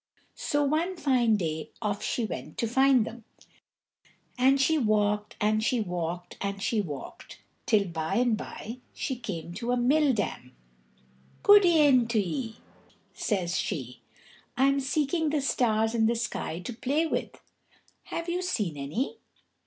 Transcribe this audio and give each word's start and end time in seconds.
So 0.33 0.63
one 0.63 0.97
fine 0.97 1.37
day 1.37 1.69
off 1.79 2.01
she 2.01 2.25
went 2.25 2.57
to 2.57 2.67
find 2.67 3.05
them. 3.05 3.23
And 4.35 4.59
she 4.59 4.79
walked 4.79 5.35
and 5.39 5.63
she 5.63 5.79
walked 5.79 6.37
and 6.41 6.59
she 6.59 6.81
walked, 6.81 7.43
till 7.67 7.85
by 7.85 8.15
and 8.15 8.35
by 8.35 8.79
she 8.95 9.15
came 9.15 9.53
to 9.53 9.71
a 9.71 9.77
mill 9.77 10.11
dam. 10.13 10.55
"Goode'en 11.43 12.07
to 12.07 12.19
ye," 12.19 12.55
says 13.13 13.59
she, 13.59 14.01
"I'm 14.57 14.79
seeking 14.79 15.29
the 15.29 15.39
stars 15.39 15.93
in 15.93 16.07
the 16.07 16.15
sky 16.15 16.61
to 16.61 16.73
play 16.73 17.05
with. 17.05 17.39
Have 18.05 18.27
you 18.27 18.41
seen 18.41 18.77
any?" 18.77 19.19